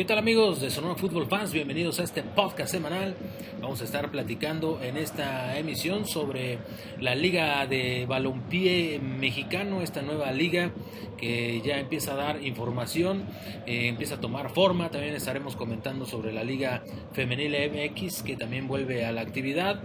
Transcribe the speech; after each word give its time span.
¿Qué 0.00 0.06
tal 0.06 0.16
amigos 0.16 0.62
de 0.62 0.70
Sonora 0.70 0.94
Fútbol 0.94 1.26
Fans? 1.26 1.52
Bienvenidos 1.52 2.00
a 2.00 2.04
este 2.04 2.22
podcast 2.22 2.72
semanal. 2.72 3.14
Vamos 3.60 3.82
a 3.82 3.84
estar 3.84 4.10
platicando 4.10 4.80
en 4.82 4.96
esta 4.96 5.58
emisión 5.58 6.06
sobre 6.06 6.58
la 6.98 7.14
Liga 7.14 7.66
de 7.66 8.06
Balompié 8.08 8.98
Mexicano, 8.98 9.82
esta 9.82 10.00
nueva 10.00 10.32
liga 10.32 10.70
que 11.18 11.60
ya 11.60 11.78
empieza 11.78 12.12
a 12.12 12.16
dar 12.16 12.42
información, 12.42 13.24
eh, 13.66 13.88
empieza 13.88 14.14
a 14.14 14.20
tomar 14.22 14.48
forma. 14.54 14.88
También 14.88 15.14
estaremos 15.14 15.54
comentando 15.54 16.06
sobre 16.06 16.32
la 16.32 16.44
Liga 16.44 16.82
Femenil 17.12 17.54
MX 17.70 18.22
que 18.22 18.36
también 18.36 18.68
vuelve 18.68 19.04
a 19.04 19.12
la 19.12 19.20
actividad. 19.20 19.82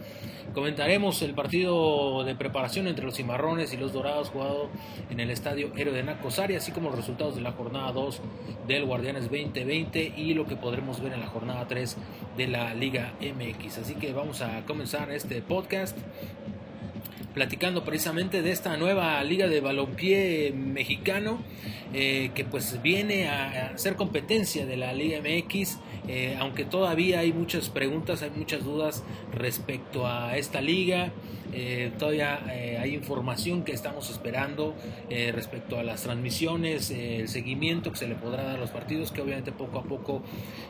Comentaremos 0.54 1.22
el 1.22 1.34
partido 1.34 2.24
de 2.24 2.36
preparación 2.36 2.88
entre 2.88 3.04
los 3.04 3.16
cimarrones 3.16 3.74
y 3.74 3.78
los 3.78 3.92
dorados 3.92 4.30
jugado 4.30 4.70
en 5.10 5.20
el 5.20 5.30
estadio 5.30 5.74
Héroe 5.76 5.94
de 5.94 6.04
Nacosari, 6.04 6.56
así 6.56 6.72
como 6.72 6.90
los 6.90 7.00
resultados 7.00 7.36
de 7.36 7.42
la 7.42 7.52
jornada 7.52 7.92
2 7.92 8.22
del 8.66 8.86
Guardianes 8.86 9.24
2020 9.24 10.05
y 10.16 10.34
lo 10.34 10.46
que 10.46 10.56
podremos 10.56 11.02
ver 11.02 11.14
en 11.14 11.22
la 11.22 11.28
jornada 11.28 11.68
3 11.68 11.98
de 12.38 12.48
la 12.48 12.74
Liga 12.74 13.14
MX. 13.22 13.80
Así 13.80 13.96
que 13.96 14.14
vamos 14.14 14.42
a 14.42 14.66
comenzar 14.66 15.12
este 15.12 15.42
podcast 15.42 15.98
platicando 17.34 17.84
precisamente 17.84 18.42
de 18.42 18.52
esta 18.52 18.78
nueva 18.78 19.22
liga 19.24 19.48
de 19.48 19.60
balompié 19.60 20.54
mexicano 20.54 21.40
eh, 21.94 22.32
que 22.34 22.46
pues 22.46 22.82
viene 22.82 23.28
a, 23.30 23.78
ser 23.78 23.96
competencia 23.96 24.66
de 24.66 24.78
la 24.78 24.94
Liga 24.94 25.20
MX, 25.20 25.78
eh, 26.08 26.38
aunque 26.40 26.66
todavía 26.66 27.20
hay 27.20 27.34
muchas 27.34 27.70
preguntas, 27.70 28.22
hay 28.22 28.32
muchas 28.36 28.64
dudas 28.64 29.04
respecto 29.34 30.08
a 30.08 30.38
esta 30.38 30.62
liga. 30.62 31.12
Eh, 31.54 31.92
todavía 31.98 32.44
hay 32.46 32.94
información 32.94 33.64
que 33.64 33.72
estamos 33.72 34.10
esperando 34.10 34.76
respecto 35.10 35.80
a 35.80 35.84
las 35.84 36.04
transmisiones, 36.04 36.92
el 36.92 37.30
seguimiento 37.30 37.92
que 37.92 37.98
se 37.98 38.08
le 38.08 38.16
podrá 38.16 38.44
dar 38.44 38.56
a 38.58 38.60
los 38.60 38.72
partidos, 38.72 39.12
que 39.12 39.22
obviamente 39.22 39.54
poco 39.54 39.80
a 39.80 39.84
poco 39.84 40.22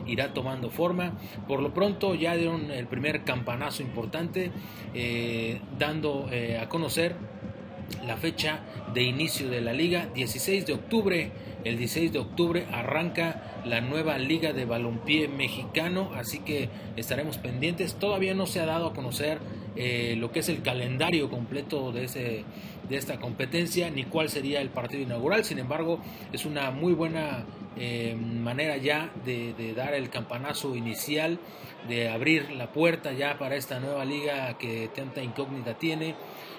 irá 0.06 0.32
tomando 0.32 0.70
forma. 0.70 1.18
Por 1.48 1.60
lo 1.60 1.74
pronto 1.74 2.14
ya 2.14 2.36
dieron 2.36 2.70
el 2.70 2.86
primer 2.86 3.24
campanazo 3.24 3.82
importante, 3.82 4.52
dando 5.76 6.28
a 6.60 6.68
conocer 6.68 7.16
la 8.06 8.16
fecha 8.16 8.60
de 8.94 9.02
inicio 9.02 9.48
de 9.48 9.60
la 9.60 9.72
liga, 9.72 10.08
16 10.14 10.66
de 10.66 10.72
octubre. 10.72 11.30
El 11.66 11.78
16 11.78 12.12
de 12.12 12.20
octubre 12.20 12.64
arranca 12.70 13.42
la 13.64 13.80
nueva 13.80 14.18
liga 14.18 14.52
de 14.52 14.64
balompié 14.64 15.26
mexicano, 15.26 16.12
así 16.14 16.38
que 16.38 16.68
estaremos 16.94 17.38
pendientes. 17.38 17.94
Todavía 17.94 18.34
no 18.34 18.46
se 18.46 18.60
ha 18.60 18.66
dado 18.66 18.86
a 18.86 18.94
conocer 18.94 19.40
eh, 19.74 20.14
lo 20.16 20.30
que 20.30 20.38
es 20.38 20.48
el 20.48 20.62
calendario 20.62 21.28
completo 21.28 21.90
de, 21.90 22.04
ese, 22.04 22.44
de 22.88 22.96
esta 22.96 23.18
competencia, 23.18 23.90
ni 23.90 24.04
cuál 24.04 24.28
sería 24.28 24.60
el 24.60 24.70
partido 24.70 25.02
inaugural. 25.02 25.44
Sin 25.44 25.58
embargo, 25.58 25.98
es 26.32 26.46
una 26.46 26.70
muy 26.70 26.92
buena 26.92 27.44
eh, 27.76 28.16
manera 28.16 28.76
ya 28.76 29.10
de, 29.24 29.74
dar 29.74 29.92
el 29.94 30.08
campanazo 30.08 30.76
inicial, 30.76 31.40
de 31.88 32.10
abrir 32.10 32.52
la 32.52 32.72
puerta 32.72 33.12
ya 33.12 33.38
para 33.38 33.56
esta 33.56 33.80
nueva 33.80 34.04
liga 34.04 34.56
que 34.56 34.88
tanta 34.94 35.20
incógnita 35.20 35.74
tiene. 35.74 36.14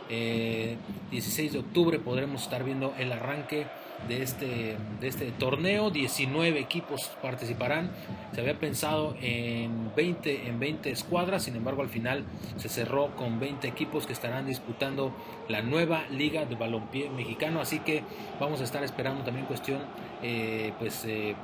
16 0.10 1.50
eh, 1.50 1.54
de 1.54 1.60
octubre 1.60 1.98
podremos 2.00 2.44
estar 2.44 2.66
viendo 2.66 2.94
el 3.00 3.14
arranque 3.14 3.68
de 4.08 4.22
este, 4.22 4.78
de 5.00 5.08
este 5.08 5.32
torneo. 5.32 5.90
19 5.90 6.60
equipos 6.60 7.12
participarán. 7.22 7.92
Se 8.34 8.42
había 8.42 8.60
pensado 8.60 9.16
en 9.22 9.92
20, 9.96 10.48
en 10.48 10.60
20 10.60 10.92
escuadras, 10.92 11.44
sin 11.44 11.56
embargo 11.56 11.82
al 11.82 11.90
final 11.90 12.24
se 12.58 12.70
cerró 12.70 13.16
con 13.16 13.40
20 13.40 13.68
equipos 13.68 14.06
que 14.06 14.14
estarán 14.14 14.46
disputando 14.46 15.12
la 15.48 15.62
nueva 15.62 16.06
Liga 16.10 16.46
de 16.46 16.56
Balompié 16.56 17.10
Mexicano. 17.10 17.62
Así 17.62 17.80
que 17.80 18.04
vamos 18.40 18.62
a 18.62 18.64
estar 18.64 18.84
esperando 18.84 19.24
también 19.24 19.46
cuestión 19.46 19.82
eh, 20.22 20.74
pues 20.80 21.06
eh, 21.06 21.36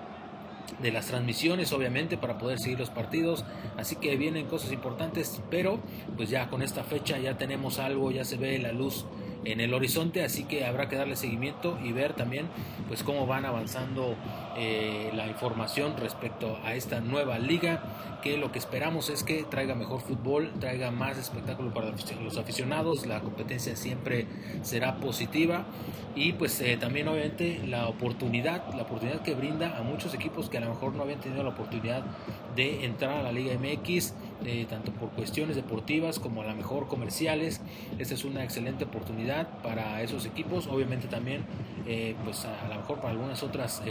de 0.81 0.91
las 0.91 1.07
transmisiones, 1.07 1.71
obviamente, 1.73 2.17
para 2.17 2.37
poder 2.37 2.59
seguir 2.59 2.79
los 2.79 2.89
partidos. 2.89 3.45
Así 3.77 3.95
que 3.95 4.15
vienen 4.15 4.47
cosas 4.47 4.71
importantes, 4.71 5.41
pero 5.49 5.79
pues 6.15 6.29
ya 6.29 6.49
con 6.49 6.61
esta 6.61 6.83
fecha 6.83 7.17
ya 7.17 7.37
tenemos 7.37 7.79
algo, 7.79 8.11
ya 8.11 8.25
se 8.25 8.37
ve 8.37 8.59
la 8.59 8.71
luz 8.71 9.05
en 9.45 9.61
el 9.61 9.73
horizonte, 9.73 10.23
así 10.23 10.43
que 10.43 10.65
habrá 10.65 10.89
que 10.89 10.95
darle 10.95 11.15
seguimiento 11.15 11.77
y 11.83 11.91
ver 11.91 12.13
también 12.13 12.47
pues 12.87 13.03
cómo 13.03 13.27
van 13.27 13.45
avanzando 13.45 14.15
eh, 14.57 15.11
la 15.15 15.27
información 15.27 15.95
respecto 15.97 16.57
a 16.63 16.75
esta 16.75 16.99
nueva 16.99 17.39
liga, 17.39 18.19
que 18.21 18.37
lo 18.37 18.51
que 18.51 18.59
esperamos 18.59 19.09
es 19.09 19.23
que 19.23 19.43
traiga 19.43 19.75
mejor 19.75 20.01
fútbol, 20.01 20.51
traiga 20.59 20.91
más 20.91 21.17
espectáculo 21.17 21.73
para 21.73 21.91
los 22.23 22.37
aficionados, 22.37 23.05
la 23.05 23.19
competencia 23.19 23.75
siempre 23.75 24.27
será 24.61 24.95
positiva 24.97 25.65
y 26.15 26.33
pues 26.33 26.61
eh, 26.61 26.77
también 26.77 27.07
obviamente 27.07 27.61
la 27.65 27.87
oportunidad, 27.87 28.73
la 28.75 28.83
oportunidad 28.83 29.21
que 29.21 29.33
brinda 29.33 29.77
a 29.77 29.81
muchos 29.81 30.13
equipos 30.13 30.49
que 30.49 30.57
a 30.57 30.61
lo 30.61 30.69
mejor 30.69 30.93
no 30.93 31.03
habían 31.03 31.19
tenido 31.19 31.43
la 31.43 31.49
oportunidad 31.49 32.03
de 32.55 32.85
entrar 32.85 33.17
a 33.17 33.23
la 33.23 33.31
Liga 33.31 33.55
MX, 33.57 34.13
eh, 34.45 34.65
tanto 34.69 34.91
por 34.91 35.09
cuestiones 35.09 35.55
deportivas 35.55 36.19
como 36.19 36.41
a 36.41 36.45
lo 36.45 36.55
mejor 36.55 36.87
comerciales. 36.87 37.61
Esta 37.99 38.13
es 38.13 38.23
una 38.23 38.43
excelente 38.43 38.85
oportunidad 38.85 39.61
para 39.61 40.01
esos 40.01 40.25
equipos, 40.25 40.67
obviamente 40.67 41.07
también 41.07 41.45
eh, 41.87 42.15
pues 42.23 42.45
a, 42.45 42.67
lo 42.67 42.75
mejor 42.75 42.97
para 42.97 43.11
algunas 43.11 43.43
otras 43.43 43.81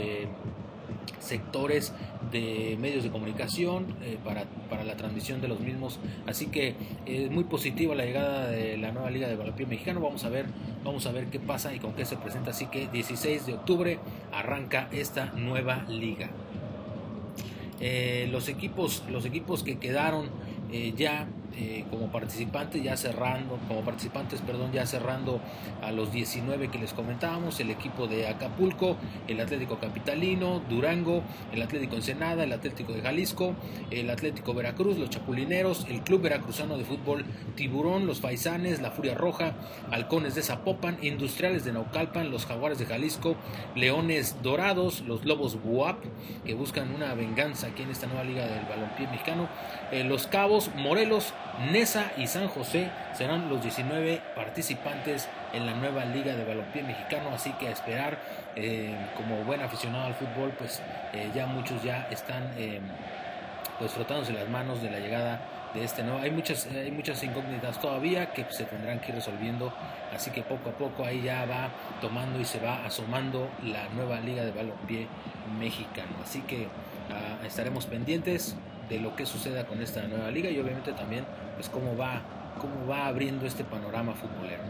sectores 1.19 1.93
de 2.31 2.77
medios 2.79 3.03
de 3.03 3.09
comunicación 3.09 3.87
para, 4.23 4.45
para, 4.69 4.83
la 4.83 4.95
transmisión 4.95 5.41
de 5.41 5.47
los 5.47 5.59
mismos. 5.59 5.99
Así 6.27 6.47
que 6.47 6.75
es 7.05 7.31
muy 7.31 7.45
positiva 7.45 7.95
la 7.95 8.05
llegada 8.05 8.47
de 8.47 8.77
la 8.77 8.91
nueva 8.91 9.09
Liga 9.09 9.27
de 9.27 9.35
Balompié 9.35 9.65
Mexicano. 9.65 10.01
Vamos 10.01 10.23
a 10.23 10.29
ver, 10.29 10.45
vamos 10.83 11.05
a 11.05 11.11
ver 11.11 11.27
qué 11.27 11.39
pasa 11.39 11.73
y 11.73 11.79
con 11.79 11.93
qué 11.93 12.05
se 12.05 12.17
presenta. 12.17 12.51
Así 12.51 12.67
que 12.67 12.87
16 12.87 13.45
de 13.45 13.53
octubre 13.53 13.99
arranca 14.31 14.87
esta 14.91 15.27
nueva 15.33 15.85
liga. 15.87 16.29
Eh, 17.85 18.29
los 18.31 18.47
equipos 18.47 19.03
los 19.11 19.25
equipos 19.25 19.61
que 19.61 19.77
quedaron 19.77 20.27
eh, 20.71 20.93
ya 20.95 21.27
eh, 21.55 21.85
como 21.89 22.11
participantes 22.11 22.81
ya 22.81 22.97
cerrando, 22.97 23.59
como 23.67 23.81
participantes, 23.81 24.41
perdón, 24.41 24.71
ya 24.71 24.85
cerrando 24.85 25.39
a 25.81 25.91
los 25.91 26.11
19 26.11 26.69
que 26.69 26.79
les 26.79 26.93
comentábamos, 26.93 27.59
el 27.59 27.69
equipo 27.69 28.07
de 28.07 28.27
Acapulco, 28.27 28.97
el 29.27 29.39
Atlético 29.39 29.77
Capitalino, 29.79 30.61
Durango, 30.69 31.23
el 31.51 31.61
Atlético 31.61 31.95
Ensenada, 31.95 32.43
el 32.43 32.53
Atlético 32.53 32.93
de 32.93 33.01
Jalisco, 33.01 33.55
el 33.91 34.09
Atlético 34.09 34.53
Veracruz, 34.53 34.97
los 34.97 35.09
Chapulineros, 35.09 35.85
el 35.89 36.01
Club 36.01 36.21
Veracruzano 36.21 36.77
de 36.77 36.85
Fútbol 36.85 37.25
Tiburón, 37.55 38.07
los 38.07 38.19
Faisanes, 38.21 38.81
la 38.81 38.91
Furia 38.91 39.13
Roja, 39.13 39.53
Halcones 39.91 40.35
de 40.35 40.41
Zapopan, 40.41 40.97
Industriales 41.01 41.63
de 41.65 41.73
Naucalpan, 41.73 42.31
los 42.31 42.45
Jaguares 42.45 42.79
de 42.79 42.85
Jalisco, 42.85 43.35
Leones 43.75 44.37
Dorados, 44.41 45.01
los 45.01 45.25
Lobos 45.25 45.61
Buap, 45.61 45.99
que 46.45 46.53
buscan 46.53 46.93
una 46.93 47.13
venganza 47.13 47.67
aquí 47.67 47.83
en 47.83 47.91
esta 47.91 48.07
nueva 48.07 48.23
liga 48.23 48.45
del 48.45 48.65
balompié 48.65 49.07
mexicano, 49.07 49.47
eh, 49.91 50.03
los 50.03 50.27
Cabos, 50.27 50.71
Morelos, 50.75 51.33
Nesa 51.71 52.11
y 52.17 52.27
San 52.27 52.47
José 52.47 52.89
serán 53.13 53.47
los 53.47 53.61
19 53.61 54.21
participantes 54.35 55.29
en 55.53 55.65
la 55.65 55.73
nueva 55.75 56.03
Liga 56.03 56.35
de 56.35 56.43
Balompié 56.43 56.81
Mexicano, 56.81 57.29
así 57.33 57.51
que 57.53 57.67
a 57.67 57.71
esperar, 57.71 58.17
eh, 58.55 58.95
como 59.15 59.43
buen 59.43 59.61
aficionado 59.61 60.05
al 60.05 60.15
fútbol, 60.15 60.51
pues 60.57 60.81
eh, 61.13 61.29
ya 61.35 61.45
muchos 61.45 61.83
ya 61.83 62.07
están 62.09 62.51
eh, 62.57 62.79
pues 63.77 63.91
frotándose 63.91 64.33
las 64.33 64.49
manos 64.49 64.81
de 64.81 64.89
la 64.89 64.99
llegada 64.99 65.41
de 65.75 65.83
este 65.83 66.03
nuevo. 66.03 66.19
Hay 66.19 66.31
muchas, 66.31 66.67
hay 66.67 66.91
muchas 66.91 67.23
incógnitas 67.23 67.79
todavía 67.79 68.33
que 68.33 68.45
se 68.49 68.65
tendrán 68.65 68.99
que 68.99 69.09
ir 69.09 69.15
resolviendo, 69.15 69.71
así 70.13 70.31
que 70.31 70.41
poco 70.41 70.69
a 70.69 70.73
poco 70.73 71.05
ahí 71.05 71.21
ya 71.21 71.45
va 71.45 71.69
tomando 72.01 72.39
y 72.39 72.45
se 72.45 72.59
va 72.59 72.83
asomando 72.85 73.49
la 73.63 73.89
nueva 73.89 74.19
Liga 74.19 74.43
de 74.43 74.51
Balompié 74.51 75.07
Mexicano. 75.59 76.15
Así 76.23 76.41
que 76.41 76.67
ah, 77.11 77.45
estaremos 77.45 77.85
pendientes 77.85 78.55
de 78.93 78.99
lo 78.99 79.15
que 79.15 79.25
suceda 79.25 79.65
con 79.65 79.81
esta 79.81 80.07
nueva 80.07 80.29
liga 80.29 80.49
y 80.51 80.59
obviamente 80.59 80.93
también 80.93 81.25
pues 81.55 81.67
cómo 81.67 81.97
va, 81.97 82.21
cómo 82.59 82.85
va 82.87 83.07
abriendo 83.07 83.45
este 83.47 83.63
panorama 83.63 84.13
futbolero. 84.13 84.61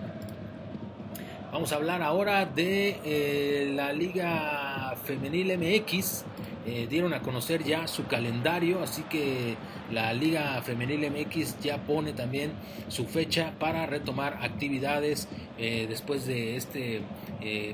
Vamos 1.52 1.72
a 1.72 1.76
hablar 1.76 2.02
ahora 2.02 2.46
de 2.46 3.00
eh, 3.04 3.72
la 3.76 3.94
Liga 3.94 4.96
Femenil 5.04 5.58
MX. 5.58 6.24
Eh, 6.66 6.88
dieron 6.90 7.14
a 7.14 7.22
conocer 7.22 7.64
ya 7.64 7.88
su 7.88 8.08
calendario, 8.08 8.82
así 8.82 9.04
que 9.04 9.56
la 9.92 10.14
Liga 10.14 10.60
Femenil 10.64 11.12
MX 11.12 11.60
ya 11.60 11.78
pone 11.78 12.14
también 12.14 12.54
su 12.88 13.06
fecha 13.06 13.54
para 13.60 13.86
retomar 13.86 14.40
actividades 14.42 15.28
eh, 15.60 15.86
después 15.88 16.26
de 16.26 16.56
este, 16.56 17.02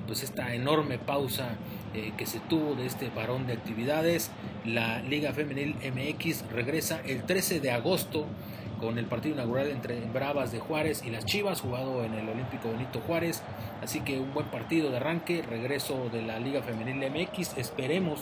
pues 0.07 0.23
esta 0.23 0.55
enorme 0.55 0.97
pausa 0.97 1.55
que 2.17 2.25
se 2.25 2.39
tuvo 2.41 2.75
de 2.75 2.85
este 2.85 3.09
varón 3.09 3.47
de 3.47 3.53
actividades. 3.53 4.31
La 4.65 5.01
Liga 5.01 5.31
Femenil 5.31 5.75
MX 5.75 6.51
regresa 6.51 6.99
el 7.05 7.23
13 7.23 7.61
de 7.61 7.71
agosto 7.71 8.25
con 8.79 8.97
el 8.97 9.05
partido 9.05 9.35
inaugural 9.35 9.69
entre 9.69 10.01
Bravas 10.01 10.51
de 10.51 10.59
Juárez 10.59 11.01
y 11.05 11.09
las 11.09 11.25
Chivas, 11.25 11.61
jugado 11.61 12.03
en 12.03 12.13
el 12.13 12.27
Olímpico 12.27 12.69
Benito 12.69 12.99
Juárez. 12.99 13.41
Así 13.81 14.01
que 14.01 14.19
un 14.19 14.33
buen 14.33 14.47
partido 14.47 14.91
de 14.91 14.97
arranque, 14.97 15.41
regreso 15.41 16.09
de 16.11 16.23
la 16.23 16.39
Liga 16.39 16.61
Femenil 16.61 17.09
MX. 17.09 17.57
Esperemos, 17.57 18.19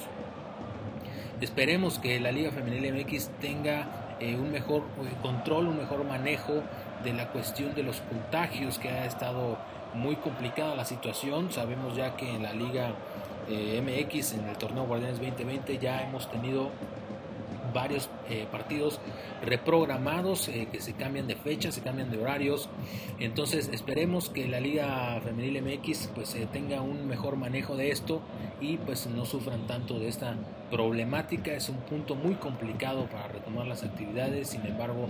esperemos 1.42 1.98
que 1.98 2.19
la 2.19 2.31
Liga 2.31 2.51
Femenil 2.51 2.94
MX 2.94 3.30
tenga 3.42 4.16
eh, 4.19 4.36
un 4.36 4.51
mejor 4.51 4.81
eh, 4.81 5.10
control, 5.24 5.68
un 5.68 5.78
mejor 5.78 6.04
manejo 6.04 6.62
de 7.04 7.13
la 7.13 7.30
cuestión 7.30 7.74
de 7.74 7.81
los 7.81 8.01
contagios 8.01 8.78
que 8.78 8.90
ha 8.90 9.06
estado 9.06 9.57
muy 9.95 10.16
complicada 10.18 10.75
la 10.75 10.86
situación. 10.86 11.51
Sabemos 11.51 11.95
ya 11.95 12.16
que 12.16 12.30
en 12.30 12.44
la 12.44 12.54
Liga 12.54 12.94
MX 13.49 14.33
en 14.33 14.49
el 14.49 14.57
torneo 14.57 14.85
Guardianes 14.85 15.19
2020 15.19 15.77
ya 15.77 16.01
hemos 16.03 16.29
tenido 16.29 16.69
varios 17.74 18.10
eh, 18.30 18.48
partidos 18.52 19.00
reprogramados 19.44 20.48
eh, 20.48 20.68
que 20.72 20.81
se 20.81 20.94
cambian 20.94 21.28
de 21.28 21.36
fecha, 21.36 21.72
se 21.72 21.81
cambian 21.81 22.12
de 22.12 22.18
horarios. 22.18 22.69
Entonces 23.19 23.69
esperemos 23.72 24.30
que 24.30 24.48
la 24.48 24.60
Liga 24.60 25.19
Femenil 25.24 25.62
MX 25.62 26.10
pues 26.16 26.36
eh, 26.36 26.48
tenga 26.52 26.81
un 26.81 27.08
mejor 27.08 27.36
manejo 27.36 27.75
de 27.75 27.92
esto 27.92 28.22
y 28.60 28.78
pues 28.78 29.08
no 29.08 29.25
sufran 29.25 29.68
tanto 29.68 30.00
de 30.00 30.08
esta 30.08 30.36
problemática. 30.72 31.54
Es 31.54 31.69
un 31.69 31.78
punto 31.78 32.16
muy 32.16 32.36
complicado 32.36 33.06
para 33.06 33.28
retomar 33.28 33.68
las 33.68 33.84
actividades, 33.84 34.50
sin 34.50 34.66
embargo 34.66 35.08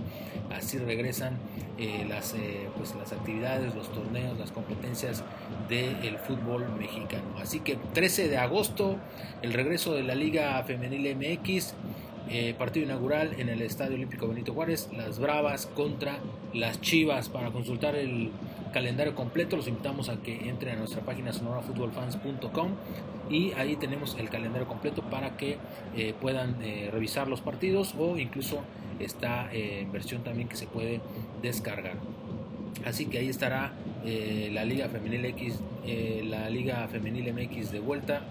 así 0.50 0.78
regresan 0.78 1.38
las, 2.08 2.34
pues, 2.76 2.94
las 2.96 3.12
actividades, 3.12 3.74
los 3.74 3.90
torneos, 3.92 4.38
las 4.38 4.52
competencias 4.52 5.24
del 5.68 6.18
fútbol 6.18 6.68
mexicano. 6.78 7.24
Así 7.40 7.60
que 7.60 7.76
13 7.94 8.28
de 8.28 8.38
agosto 8.38 8.96
el 9.42 9.52
regreso 9.52 9.94
de 9.94 10.02
la 10.02 10.14
Liga 10.14 10.62
Femenil 10.64 11.16
MX. 11.16 11.74
Eh, 12.30 12.54
partido 12.58 12.84
inaugural 12.84 13.34
en 13.38 13.48
el 13.48 13.62
Estadio 13.62 13.94
Olímpico 13.94 14.28
Benito 14.28 14.52
Juárez, 14.52 14.90
las 14.94 15.18
Bravas 15.18 15.64
contra 15.66 16.18
las 16.52 16.78
Chivas. 16.82 17.30
Para 17.30 17.50
consultar 17.50 17.96
el 17.96 18.30
calendario 18.74 19.14
completo, 19.14 19.56
los 19.56 19.66
invitamos 19.66 20.10
a 20.10 20.16
que 20.16 20.46
entren 20.48 20.74
a 20.74 20.78
nuestra 20.78 21.00
página 21.00 21.32
sonorafootballfans.com 21.32 22.72
y 23.30 23.52
ahí 23.52 23.76
tenemos 23.76 24.14
el 24.18 24.28
calendario 24.28 24.68
completo 24.68 25.00
para 25.02 25.38
que 25.38 25.56
eh, 25.96 26.14
puedan 26.20 26.62
eh, 26.62 26.90
revisar 26.92 27.28
los 27.28 27.40
partidos 27.40 27.94
o 27.98 28.18
incluso 28.18 28.60
está 29.00 29.48
en 29.52 29.90
versión 29.90 30.22
también 30.22 30.48
que 30.48 30.56
se 30.56 30.66
puede 30.66 31.00
descargar. 31.40 31.94
Así 32.84 33.06
que 33.06 33.18
ahí 33.18 33.28
estará 33.28 33.72
la 34.04 34.64
Liga 34.64 34.88
Femenil 34.88 35.24
X, 35.26 35.60
la 36.24 36.50
Liga 36.50 36.86
Femenil 36.88 37.32
MX 37.32 37.72
de 37.72 37.80
vuelta. 37.80 38.22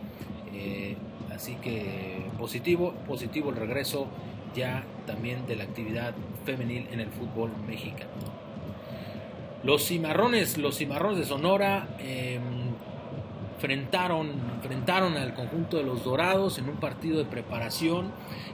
Así 1.33 1.53
que 1.55 2.25
positivo, 2.37 2.93
positivo 3.07 3.51
el 3.51 3.57
regreso 3.57 4.07
ya 4.55 4.83
también 5.05 5.45
de 5.45 5.55
la 5.55 5.65
actividad 5.65 6.15
femenil 6.45 6.87
en 6.91 6.99
el 6.99 7.09
fútbol 7.09 7.51
mexicano. 7.67 8.09
Los 9.63 9.85
cimarrones, 9.85 10.57
los 10.57 10.77
cimarrones 10.77 11.19
de 11.19 11.25
Sonora 11.25 11.89
eh, 11.99 12.39
enfrentaron, 13.55 14.29
enfrentaron 14.55 15.15
al 15.15 15.33
conjunto 15.33 15.77
de 15.77 15.83
los 15.83 16.03
Dorados 16.03 16.57
en 16.57 16.69
un 16.69 16.77
partido 16.77 17.17
de 17.19 17.25
preparación. 17.25 18.11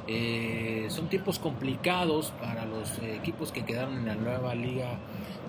Eh, 0.08 0.88
son 0.90 1.08
tiempos 1.08 1.40
complicados 1.40 2.34
para 2.42 2.66
los 2.66 3.00
equipos 3.00 3.52
que 3.52 3.64
quedaron 3.64 3.98
en 3.98 4.06
la 4.06 4.16
nueva 4.16 4.56
liga 4.56 4.98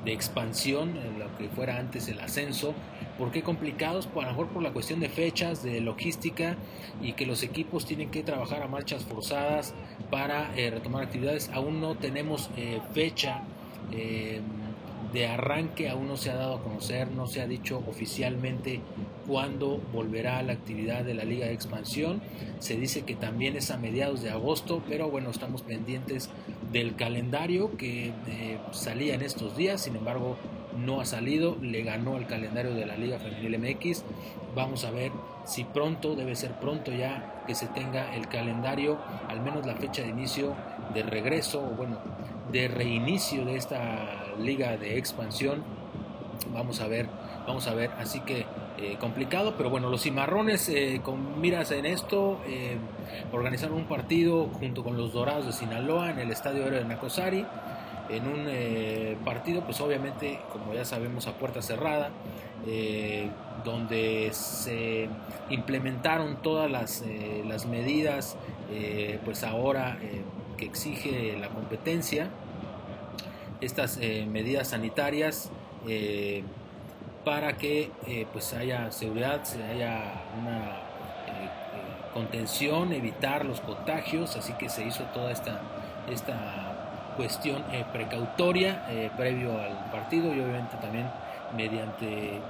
de 0.04 0.12
expansión, 0.12 0.96
en 0.96 1.18
lo 1.18 1.36
que 1.36 1.48
fuera 1.48 1.78
antes 1.78 2.08
el 2.08 2.20
ascenso. 2.20 2.74
¿Por 3.18 3.30
qué 3.30 3.42
complicados? 3.42 4.08
Pues 4.08 4.26
a 4.26 4.30
lo 4.30 4.36
mejor 4.36 4.52
por 4.52 4.62
la 4.62 4.72
cuestión 4.72 4.98
de 4.98 5.08
fechas, 5.08 5.62
de 5.62 5.80
logística 5.80 6.56
y 7.00 7.12
que 7.12 7.26
los 7.26 7.44
equipos 7.44 7.86
tienen 7.86 8.10
que 8.10 8.24
trabajar 8.24 8.62
a 8.62 8.66
marchas 8.66 9.04
forzadas 9.04 9.72
para 10.10 10.52
eh, 10.56 10.70
retomar 10.70 11.04
actividades. 11.04 11.48
Aún 11.50 11.80
no 11.80 11.94
tenemos 11.94 12.50
eh, 12.56 12.80
fecha 12.92 13.42
eh, 13.92 14.40
de 15.12 15.28
arranque, 15.28 15.88
aún 15.88 16.08
no 16.08 16.16
se 16.16 16.30
ha 16.30 16.34
dado 16.34 16.56
a 16.56 16.62
conocer, 16.62 17.12
no 17.12 17.28
se 17.28 17.40
ha 17.40 17.46
dicho 17.46 17.84
oficialmente 17.86 18.80
cuándo 19.28 19.80
volverá 19.92 20.42
la 20.42 20.54
actividad 20.54 21.04
de 21.04 21.14
la 21.14 21.24
Liga 21.24 21.46
de 21.46 21.52
Expansión. 21.52 22.20
Se 22.58 22.76
dice 22.76 23.02
que 23.02 23.14
también 23.14 23.54
es 23.54 23.70
a 23.70 23.76
mediados 23.76 24.22
de 24.22 24.30
agosto, 24.30 24.82
pero 24.88 25.08
bueno, 25.08 25.30
estamos 25.30 25.62
pendientes 25.62 26.30
del 26.72 26.96
calendario 26.96 27.76
que 27.76 28.12
salía 28.72 29.14
en 29.14 29.22
estos 29.22 29.56
días, 29.56 29.82
sin 29.82 29.94
embargo 29.94 30.36
no 30.76 31.00
ha 31.00 31.04
salido, 31.04 31.56
le 31.60 31.82
ganó 31.82 32.16
el 32.16 32.26
calendario 32.26 32.74
de 32.74 32.86
la 32.86 32.96
Liga 32.96 33.18
Femenil 33.18 33.58
MX. 33.58 34.04
Vamos 34.54 34.84
a 34.84 34.90
ver 34.90 35.12
si 35.44 35.64
pronto, 35.64 36.14
debe 36.14 36.34
ser 36.36 36.52
pronto 36.58 36.92
ya 36.92 37.42
que 37.46 37.54
se 37.54 37.66
tenga 37.68 38.14
el 38.14 38.28
calendario, 38.28 38.98
al 39.28 39.40
menos 39.40 39.66
la 39.66 39.74
fecha 39.74 40.02
de 40.02 40.08
inicio 40.08 40.54
de 40.94 41.02
regreso, 41.02 41.60
o 41.60 41.70
bueno, 41.76 41.98
de 42.52 42.68
reinicio 42.68 43.44
de 43.44 43.56
esta 43.56 44.34
liga 44.38 44.76
de 44.76 44.98
expansión. 44.98 45.62
Vamos 46.52 46.80
a 46.80 46.86
ver, 46.86 47.08
vamos 47.46 47.66
a 47.66 47.74
ver, 47.74 47.90
así 47.98 48.20
que 48.20 48.46
eh, 48.78 48.96
complicado, 48.98 49.54
pero 49.56 49.70
bueno, 49.70 49.88
los 49.88 50.02
cimarrones 50.02 50.68
eh, 50.68 51.00
con 51.02 51.40
miras 51.40 51.70
en 51.70 51.86
esto 51.86 52.40
eh, 52.46 52.76
organizaron 53.32 53.76
un 53.76 53.84
partido 53.84 54.46
junto 54.46 54.82
con 54.82 54.96
los 54.96 55.12
Dorados 55.12 55.46
de 55.46 55.52
Sinaloa 55.52 56.10
en 56.10 56.18
el 56.18 56.30
Estadio 56.30 56.66
Héroe 56.66 56.80
de 56.80 56.84
Nacosari 56.84 57.46
en 58.08 58.26
un 58.28 58.46
eh, 58.48 59.16
partido, 59.24 59.62
pues 59.62 59.80
obviamente, 59.80 60.38
como 60.52 60.74
ya 60.74 60.84
sabemos, 60.84 61.26
a 61.26 61.32
puerta 61.32 61.62
cerrada, 61.62 62.10
eh, 62.66 63.28
donde 63.64 64.30
se 64.32 65.08
implementaron 65.50 66.36
todas 66.42 66.70
las, 66.70 67.02
eh, 67.02 67.42
las 67.46 67.66
medidas, 67.66 68.36
pues 69.24 69.44
ahora 69.44 69.98
que 70.56 70.64
exige 70.64 71.36
la 71.38 71.48
competencia, 71.48 72.28
estas 73.60 73.98
medidas 73.98 74.68
sanitarias 74.68 75.50
para 77.24 77.56
que 77.56 77.90
pues 78.32 78.52
haya 78.52 78.90
seguridad, 78.90 79.42
haya 79.70 80.24
una 80.40 80.80
contención, 82.12 82.92
evitar 82.92 83.44
los 83.44 83.60
contagios, 83.60 84.34
así 84.34 84.54
que 84.54 84.68
se 84.68 84.84
hizo 84.84 85.04
toda 85.14 85.30
esta, 85.30 85.60
esta 86.10 86.93
cuestión 87.16 87.62
eh, 87.72 87.84
precautoria 87.92 88.86
eh, 88.88 89.10
previo 89.16 89.58
al 89.60 89.90
partido 89.90 90.34
y 90.34 90.40
obviamente 90.40 90.76
también 90.80 91.06
mediante, 91.56 92.40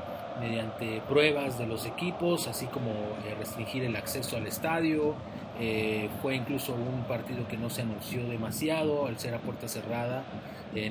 mediante 0.41 1.01
pruebas 1.09 1.59
de 1.59 1.67
los 1.67 1.87
equipos, 1.87 2.49
así 2.49 2.67
como 2.67 2.91
eh, 2.91 3.35
restringir 3.39 3.85
el 3.85 3.97
acceso 3.97 4.37
al 4.37 4.47
estadio. 4.47 5.15
fue 6.21 6.35
incluso 6.35 6.75
un 6.75 7.05
partido 7.05 7.47
que 7.47 7.57
no 7.57 7.71
se 7.71 7.83
anunció 7.83 8.29
demasiado 8.29 9.07
al 9.07 9.19
ser 9.19 9.35
a 9.35 9.39
puerta 9.39 9.69
cerrada, 9.69 10.25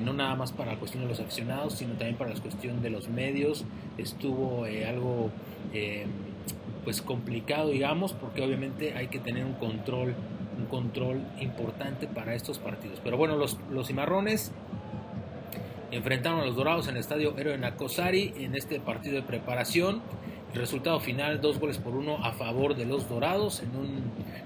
no 0.00 0.14
nada 0.14 0.34
más 0.36 0.52
para 0.52 0.72
la 0.72 0.78
cuestión 0.78 1.02
de 1.02 1.10
los 1.10 1.20
aficionados, 1.20 1.74
sino 1.74 1.92
también 1.96 2.16
para 2.16 2.32
la 2.32 2.40
cuestión 2.40 2.80
de 2.80 2.88
los 2.88 3.10
medios. 3.10 3.66
Estuvo 3.98 4.64
algo 4.64 5.30
pues 6.82 7.02
complicado, 7.02 7.68
digamos, 7.68 8.14
porque 8.14 8.40
obviamente 8.40 8.94
hay 8.94 9.08
que 9.08 9.18
tener 9.18 9.44
un 9.44 9.52
control 9.54 10.14
un 10.58 10.66
control 10.66 11.20
importante 11.40 12.06
para 12.06 12.34
estos 12.34 12.58
partidos. 12.58 13.00
Pero 13.02 13.16
bueno, 13.16 13.36
los, 13.36 13.58
los 13.70 13.86
cimarrones 13.88 14.52
enfrentaron 15.90 16.40
a 16.40 16.44
los 16.44 16.56
dorados 16.56 16.88
en 16.88 16.94
el 16.94 17.00
estadio 17.00 17.36
Héroe 17.36 17.56
Nacosari 17.58 18.34
en 18.38 18.54
este 18.54 18.80
partido 18.80 19.16
de 19.16 19.22
preparación. 19.22 20.02
El 20.52 20.60
resultado 20.60 21.00
final, 21.00 21.40
dos 21.40 21.58
goles 21.58 21.78
por 21.78 21.96
uno 21.96 22.24
a 22.24 22.32
favor 22.32 22.76
de 22.76 22.84
los 22.84 23.08
dorados 23.08 23.60
en 23.60 23.76
un 23.76 24.02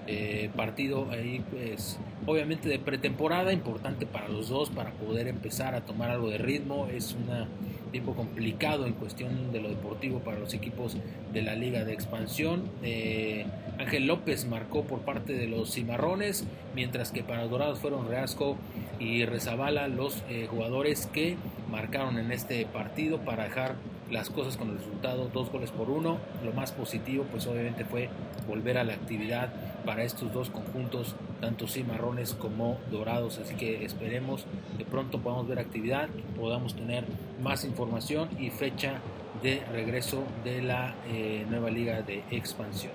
eh, 0.06 0.50
partido 0.56 1.06
ahí, 1.10 1.44
pues, 1.50 1.99
obviamente 2.25 2.66
de 2.68 2.78
pretemporada, 2.78 3.52
importante 3.52 4.06
para 4.06 4.26
los 4.28 4.49
dos, 4.49 4.71
para 4.71 4.90
poder 4.92 5.28
empezar 5.28 5.75
a 5.75 5.82
tomar 5.82 6.11
algo 6.11 6.30
de 6.30 6.38
ritmo. 6.38 6.87
Es 6.87 7.14
un 7.14 7.28
tiempo 7.88 8.14
complicado 8.14 8.87
en 8.87 8.92
cuestión 8.92 9.52
de 9.52 9.61
lo 9.61 9.68
deportivo 9.68 10.21
para 10.21 10.38
los 10.38 10.54
equipos 10.54 10.97
de 11.33 11.42
la 11.42 11.54
Liga 11.54 11.85
de 11.85 11.92
Expansión. 11.92 12.62
Eh, 12.83 13.47
Ángel 13.78 14.07
López 14.07 14.47
marcó 14.47 14.85
por 14.85 15.00
parte 15.00 15.33
de 15.33 15.47
los 15.47 15.73
Cimarrones, 15.73 16.45
mientras 16.75 17.12
que 17.12 17.23
para 17.23 17.47
Dorados 17.47 17.78
fueron 17.78 18.09
Reasco 18.09 18.57
y 18.99 19.25
Rezabala 19.25 19.88
los 19.88 20.23
eh, 20.28 20.47
jugadores 20.50 21.07
que 21.07 21.37
marcaron 21.71 22.18
en 22.18 22.33
este 22.33 22.66
partido 22.66 23.18
para 23.18 23.45
dejar 23.45 23.76
las 24.11 24.30
cosas 24.30 24.57
con 24.57 24.71
el 24.71 24.78
resultado 24.78 25.30
dos 25.33 25.50
goles 25.50 25.71
por 25.71 25.90
uno. 25.90 26.18
Lo 26.45 26.52
más 26.52 26.73
positivo 26.73 27.25
pues 27.30 27.47
obviamente 27.47 27.85
fue 27.85 28.09
volver 28.47 28.78
a 28.78 28.85
la 28.85 28.95
actividad 28.95 29.52
para 29.85 30.04
estos 30.04 30.33
dos 30.33 30.50
conjuntos, 30.50 31.14
tanto 31.40 31.66
cimarrones 31.66 32.35
como 32.35 32.78
dorados. 32.90 33.38
Así 33.38 33.54
que 33.54 33.85
esperemos 33.85 34.47
de 34.76 34.85
pronto 34.85 35.21
podamos 35.21 35.49
ver 35.49 35.59
actividad, 35.59 36.09
podamos 36.37 36.75
tener 36.75 37.04
más 37.42 37.64
información 37.64 38.28
y 38.38 38.50
fecha 38.50 39.00
de 39.42 39.62
regreso 39.73 40.25
de 40.45 40.62
la 40.62 40.95
eh, 41.09 41.47
nueva 41.49 41.71
liga 41.71 42.02
de 42.02 42.25
expansión. 42.30 42.92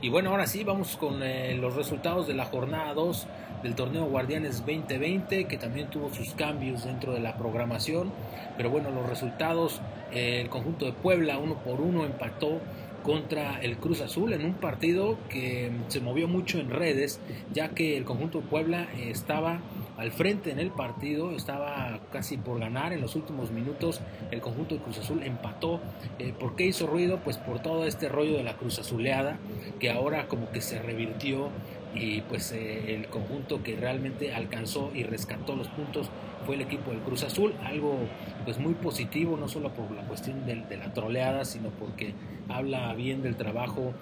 Y 0.00 0.08
bueno, 0.10 0.30
ahora 0.30 0.46
sí, 0.46 0.62
vamos 0.62 0.96
con 0.96 1.22
eh, 1.22 1.54
los 1.54 1.74
resultados 1.74 2.26
de 2.26 2.34
la 2.34 2.44
jornada 2.44 2.92
2 2.94 3.26
del 3.62 3.74
torneo 3.74 4.04
Guardianes 4.04 4.58
2020, 4.58 5.46
que 5.46 5.56
también 5.56 5.88
tuvo 5.88 6.12
sus 6.12 6.34
cambios 6.34 6.84
dentro 6.84 7.14
de 7.14 7.20
la 7.20 7.36
programación. 7.36 8.12
Pero 8.56 8.70
bueno, 8.70 8.90
los 8.90 9.08
resultados, 9.08 9.80
eh, 10.12 10.40
el 10.42 10.50
conjunto 10.50 10.84
de 10.84 10.92
Puebla 10.92 11.38
uno 11.38 11.54
por 11.56 11.80
uno 11.80 12.04
empató 12.04 12.60
contra 13.06 13.60
el 13.60 13.76
Cruz 13.76 14.00
Azul 14.00 14.32
en 14.32 14.44
un 14.44 14.54
partido 14.54 15.16
que 15.28 15.70
se 15.86 16.00
movió 16.00 16.26
mucho 16.26 16.58
en 16.58 16.70
redes, 16.70 17.20
ya 17.52 17.68
que 17.68 17.96
el 17.96 18.04
conjunto 18.04 18.40
de 18.40 18.48
Puebla 18.48 18.88
estaba 18.98 19.60
al 19.96 20.10
frente 20.10 20.50
en 20.50 20.58
el 20.58 20.72
partido, 20.72 21.30
estaba 21.30 22.00
casi 22.10 22.36
por 22.36 22.58
ganar 22.58 22.92
en 22.92 23.00
los 23.00 23.14
últimos 23.14 23.52
minutos, 23.52 24.00
el 24.32 24.40
conjunto 24.40 24.74
de 24.74 24.80
Cruz 24.80 24.98
Azul 24.98 25.22
empató. 25.22 25.80
Eh, 26.18 26.34
¿Por 26.36 26.56
qué 26.56 26.66
hizo 26.66 26.88
ruido? 26.88 27.20
Pues 27.22 27.38
por 27.38 27.62
todo 27.62 27.86
este 27.86 28.08
rollo 28.08 28.36
de 28.36 28.42
la 28.42 28.56
Cruz 28.56 28.80
Azuleada, 28.80 29.38
que 29.78 29.88
ahora 29.88 30.26
como 30.26 30.50
que 30.50 30.60
se 30.60 30.82
revirtió 30.82 31.50
y 31.94 32.22
pues 32.22 32.50
eh, 32.50 32.96
el 32.96 33.06
conjunto 33.06 33.62
que 33.62 33.76
realmente 33.76 34.34
alcanzó 34.34 34.90
y 34.92 35.04
rescató 35.04 35.54
los 35.54 35.68
puntos 35.68 36.10
fue 36.46 36.54
el 36.54 36.62
equipo 36.62 36.92
del 36.92 37.00
Cruz 37.00 37.24
Azul, 37.24 37.52
algo 37.64 37.98
pues 38.44 38.58
muy 38.58 38.74
positivo, 38.74 39.36
no 39.36 39.48
solo 39.48 39.70
por 39.70 39.90
la 39.90 40.02
cuestión 40.02 40.46
de, 40.46 40.54
de 40.54 40.76
la 40.76 40.94
troleada, 40.94 41.44
sino 41.44 41.70
porque 41.70 42.14
habla 42.48 42.94
bien 42.94 43.22
del 43.22 43.36
trabajo 43.36 43.92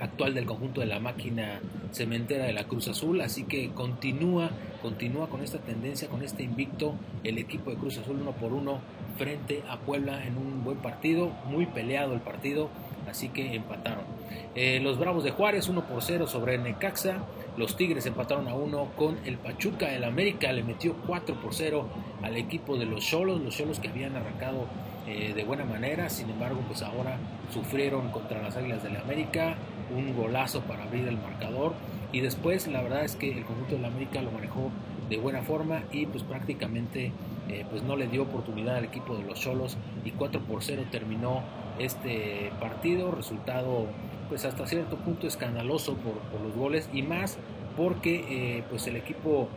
actual 0.00 0.34
del 0.34 0.46
conjunto 0.46 0.80
de 0.80 0.86
la 0.86 0.98
máquina 0.98 1.60
cementera 1.92 2.46
de 2.46 2.52
la 2.52 2.64
Cruz 2.64 2.88
Azul, 2.88 3.20
así 3.20 3.44
que 3.44 3.70
continúa, 3.70 4.50
continúa 4.80 5.28
con 5.28 5.42
esta 5.42 5.58
tendencia, 5.58 6.08
con 6.08 6.22
este 6.22 6.42
invicto 6.42 6.94
el 7.22 7.38
equipo 7.38 7.70
de 7.70 7.76
Cruz 7.76 7.98
Azul 7.98 8.18
uno 8.20 8.32
por 8.32 8.52
uno 8.52 8.80
frente 9.18 9.62
a 9.68 9.76
Puebla 9.78 10.26
en 10.26 10.38
un 10.38 10.64
buen 10.64 10.78
partido, 10.78 11.30
muy 11.44 11.66
peleado 11.66 12.14
el 12.14 12.20
partido, 12.20 12.70
así 13.08 13.28
que 13.28 13.54
empataron. 13.54 14.19
Eh, 14.54 14.80
los 14.82 14.98
Bravos 14.98 15.24
de 15.24 15.30
Juárez 15.30 15.68
1 15.68 15.86
por 15.86 16.02
0 16.02 16.26
sobre 16.26 16.58
Necaxa, 16.58 17.18
los 17.56 17.76
Tigres 17.76 18.06
empataron 18.06 18.48
a 18.48 18.54
1 18.54 18.92
con 18.96 19.18
el 19.24 19.36
Pachuca, 19.36 19.94
el 19.94 20.04
América 20.04 20.52
le 20.52 20.62
metió 20.62 20.94
4 21.06 21.36
por 21.36 21.54
0 21.54 21.86
al 22.22 22.36
equipo 22.36 22.76
de 22.76 22.86
los 22.86 23.04
Cholos, 23.04 23.40
los 23.40 23.56
Cholos 23.56 23.80
que 23.80 23.88
habían 23.88 24.16
arrancado 24.16 24.66
eh, 25.06 25.32
de 25.34 25.44
buena 25.44 25.64
manera, 25.64 26.08
sin 26.10 26.30
embargo 26.30 26.60
pues 26.66 26.82
ahora 26.82 27.18
sufrieron 27.52 28.10
contra 28.10 28.42
las 28.42 28.56
Águilas 28.56 28.82
del 28.82 28.96
América, 28.96 29.56
un 29.96 30.16
golazo 30.16 30.60
para 30.62 30.84
abrir 30.84 31.08
el 31.08 31.16
marcador. 31.16 31.72
Y 32.12 32.20
después 32.20 32.66
la 32.66 32.82
verdad 32.82 33.04
es 33.04 33.16
que 33.16 33.30
el 33.30 33.44
conjunto 33.44 33.76
del 33.76 33.84
América 33.84 34.20
lo 34.20 34.30
manejó 34.30 34.70
de 35.08 35.16
buena 35.16 35.42
forma 35.42 35.82
y 35.92 36.06
pues 36.06 36.22
prácticamente 36.22 37.12
eh, 37.48 37.64
pues 37.68 37.82
no 37.82 37.96
le 37.96 38.06
dio 38.06 38.22
oportunidad 38.22 38.76
al 38.76 38.84
equipo 38.84 39.16
de 39.16 39.24
los 39.24 39.40
Cholos 39.40 39.76
y 40.04 40.12
4 40.12 40.40
por 40.42 40.62
0 40.62 40.84
terminó 40.90 41.42
este 41.78 42.52
partido, 42.60 43.10
resultado 43.10 43.86
pues 44.30 44.46
hasta 44.46 44.66
cierto 44.66 44.96
punto 44.96 45.26
escandaloso 45.26 45.94
por, 45.96 46.14
los 46.40 46.56
goles 46.56 46.88
y 46.94 47.02
más 47.02 47.36
porque 47.76 48.24
eh, 48.30 48.64
pues 48.70 48.86
el 48.86 48.96
equipo 48.96 49.48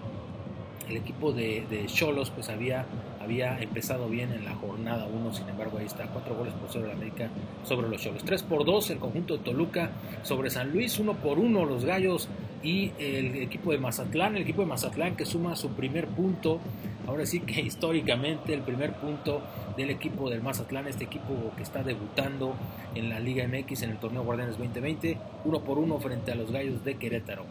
el 0.89 0.97
equipo 0.97 1.31
de 1.31 1.85
Cholos 1.87 2.29
pues 2.29 2.49
había 2.49 2.85
había 3.23 3.57
empezado 3.59 4.09
bien 4.09 4.31
en 4.33 4.45
la 4.45 4.53
jornada 4.55 5.07
1, 5.07 5.33
sin 5.33 5.47
embargo 5.49 5.77
ahí 5.77 5.85
está, 5.85 6.07
4 6.07 6.35
goles 6.35 6.53
por 6.53 6.69
0 6.69 6.87
de 6.87 6.91
América 6.91 7.29
sobre 7.63 7.89
los 7.89 8.01
Cholos. 8.01 8.23
3 8.23 8.43
por 8.43 8.65
2 8.65 8.91
el 8.91 8.99
conjunto 8.99 9.37
de 9.37 9.43
Toluca 9.43 9.91
sobre 10.23 10.49
San 10.49 10.71
Luis, 10.71 10.99
1 10.99 11.13
por 11.15 11.39
1 11.39 11.65
los 11.65 11.85
Gallos 11.85 12.27
y 12.61 12.91
el 12.99 13.35
equipo 13.37 13.71
de 13.71 13.77
Mazatlán, 13.77 14.35
el 14.35 14.43
equipo 14.43 14.61
de 14.61 14.67
Mazatlán 14.67 15.15
que 15.15 15.25
suma 15.25 15.55
su 15.55 15.69
primer 15.69 16.07
punto, 16.07 16.59
ahora 17.07 17.25
sí 17.25 17.39
que 17.39 17.61
históricamente 17.61 18.53
el 18.53 18.61
primer 18.61 18.93
punto 18.93 19.41
del 19.77 19.89
equipo 19.89 20.29
del 20.29 20.41
Mazatlán, 20.41 20.87
este 20.87 21.05
equipo 21.05 21.51
que 21.55 21.63
está 21.63 21.83
debutando 21.83 22.55
en 22.95 23.09
la 23.09 23.19
Liga 23.19 23.47
MX 23.47 23.83
en 23.83 23.91
el 23.91 23.97
torneo 23.97 24.23
Guardianes 24.23 24.57
2020, 24.57 25.17
1 25.45 25.59
por 25.61 25.77
1 25.79 25.99
frente 25.99 26.31
a 26.31 26.35
los 26.35 26.51
Gallos 26.51 26.83
de 26.83 26.95
Querétaro. 26.95 27.45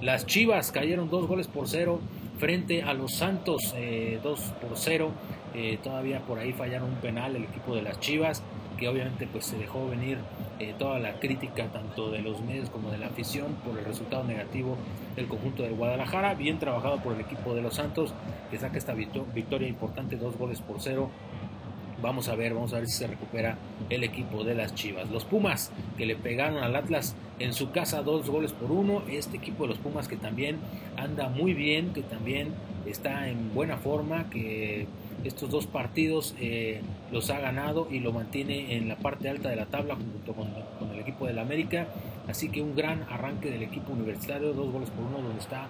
Las 0.00 0.26
Chivas 0.26 0.72
cayeron 0.72 1.10
2 1.10 1.26
goles 1.26 1.48
por 1.48 1.68
0 1.68 2.00
frente 2.38 2.82
a 2.82 2.94
los 2.94 3.14
Santos 3.14 3.62
2 3.72 3.74
eh, 3.76 4.20
por 4.22 4.76
0. 4.76 5.10
Eh, 5.54 5.78
todavía 5.82 6.20
por 6.20 6.38
ahí 6.38 6.52
fallaron 6.52 6.90
un 6.90 6.96
penal 6.96 7.34
el 7.34 7.44
equipo 7.44 7.74
de 7.74 7.82
las 7.82 7.98
Chivas, 8.00 8.42
que 8.76 8.88
obviamente 8.88 9.26
pues 9.26 9.46
se 9.46 9.56
dejó 9.58 9.88
venir 9.88 10.18
eh, 10.58 10.74
toda 10.78 10.98
la 10.98 11.18
crítica 11.20 11.66
tanto 11.72 12.10
de 12.10 12.20
los 12.20 12.40
medios 12.42 12.70
como 12.70 12.90
de 12.90 12.98
la 12.98 13.06
afición 13.06 13.54
por 13.64 13.78
el 13.78 13.84
resultado 13.84 14.24
negativo 14.24 14.76
del 15.14 15.26
conjunto 15.26 15.62
del 15.62 15.74
Guadalajara. 15.74 16.34
Bien 16.34 16.58
trabajado 16.58 16.98
por 17.02 17.14
el 17.14 17.20
equipo 17.20 17.54
de 17.54 17.62
los 17.62 17.74
Santos, 17.74 18.14
que 18.50 18.58
saca 18.58 18.78
esta 18.78 18.94
victoria 18.94 19.68
importante, 19.68 20.16
dos 20.16 20.36
goles 20.36 20.60
por 20.60 20.80
cero 20.80 21.10
Vamos 22.02 22.28
a 22.28 22.34
ver, 22.34 22.52
vamos 22.52 22.74
a 22.74 22.76
ver 22.76 22.88
si 22.88 22.98
se 22.98 23.06
recupera 23.06 23.56
el 23.88 24.04
equipo 24.04 24.44
de 24.44 24.54
las 24.54 24.74
Chivas. 24.74 25.10
Los 25.10 25.24
Pumas 25.24 25.72
que 25.96 26.04
le 26.04 26.14
pegaron 26.14 26.62
al 26.62 26.76
Atlas 26.76 27.16
en 27.38 27.54
su 27.54 27.70
casa 27.70 28.02
dos 28.02 28.28
goles 28.28 28.52
por 28.52 28.70
uno. 28.70 29.02
Este 29.08 29.38
equipo 29.38 29.62
de 29.62 29.70
los 29.70 29.78
Pumas 29.78 30.06
que 30.06 30.16
también 30.16 30.58
anda 30.98 31.30
muy 31.30 31.54
bien, 31.54 31.94
que 31.94 32.02
también 32.02 32.52
está 32.84 33.28
en 33.28 33.54
buena 33.54 33.78
forma, 33.78 34.28
que 34.28 34.86
estos 35.26 35.50
dos 35.50 35.66
partidos 35.66 36.34
eh, 36.40 36.80
los 37.12 37.30
ha 37.30 37.38
ganado 37.38 37.88
y 37.90 38.00
lo 38.00 38.12
mantiene 38.12 38.76
en 38.76 38.88
la 38.88 38.96
parte 38.96 39.28
alta 39.28 39.48
de 39.48 39.56
la 39.56 39.66
tabla 39.66 39.96
junto 39.96 40.32
con, 40.32 40.92
el 40.92 41.00
equipo 41.00 41.26
del 41.26 41.38
América. 41.38 41.86
Así 42.28 42.48
que 42.48 42.60
un 42.60 42.74
gran 42.74 43.04
arranque 43.04 43.50
del 43.50 43.62
equipo 43.62 43.92
universitario, 43.92 44.52
dos 44.52 44.72
goles 44.72 44.90
por 44.90 45.04
uno, 45.04 45.18
donde 45.18 45.40
está 45.40 45.68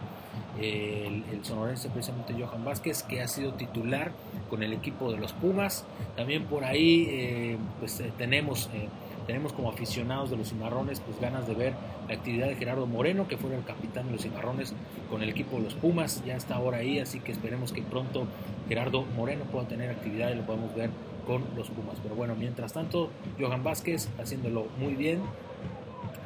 el, 0.60 1.22
sonorense 1.42 1.88
precisamente 1.90 2.34
Johan 2.34 2.64
Vázquez, 2.64 3.02
que 3.02 3.20
ha 3.20 3.28
sido 3.28 3.52
titular 3.52 4.12
con 4.48 4.62
el 4.62 4.72
equipo 4.72 5.12
de 5.12 5.18
los 5.18 5.32
Pumas. 5.32 5.84
También 6.16 6.44
por 6.44 6.64
ahí 6.64 7.06
eh, 7.08 7.58
pues 7.78 8.00
eh, 8.00 8.12
tenemos, 8.16 8.70
eh, 8.75 8.88
tenemos 9.26 9.52
como 9.52 9.71
aficionados 9.71 10.30
de 10.30 10.37
los 10.37 10.49
cimarrones 10.49 11.00
pues 11.00 11.21
ganas 11.21 11.47
de 11.47 11.54
ver 11.54 11.75
la 12.09 12.14
actividad 12.14 12.47
de 12.49 12.56
Gerardo 12.56 12.87
Moreno, 12.87 13.28
que 13.28 13.37
fue 13.37 13.54
el 13.54 13.64
capitán 13.64 14.06
de 14.06 14.12
los 14.12 14.23
cimarrones 14.23 14.75
con 15.11 15.23
el 15.23 15.28
equipo 15.28 15.56
de 15.56 15.64
los 15.64 15.75
Pumas. 15.75 16.23
Ya 16.25 16.37
está 16.37 16.56
ahora 16.56 16.78
ahí, 16.78 16.99
así 16.99 17.21
que 17.21 17.33
esperemos 17.33 17.73
que 17.73 17.83
pronto 17.83 18.26
Gerardo 18.68 19.02
Moreno 19.16 19.45
pueda 19.45 19.66
tener 19.66 19.90
actividad 19.90 20.30
y 20.30 20.37
lo 20.37 20.47
podamos 20.47 20.75
ver 20.75 20.90
con 21.26 21.45
los 21.56 21.71
Pumas. 21.71 21.99
Pero 22.02 22.14
bueno, 22.14 22.35
mientras 22.37 22.73
tanto, 22.73 23.11
Johan 23.38 23.64
Vázquez 23.64 24.09
haciéndolo 24.18 24.66
muy 24.78 24.95
bien. 24.95 25.21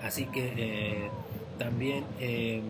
Así 0.02 0.24
que 0.26 1.10
también 1.58 2.04
em, 2.20 2.62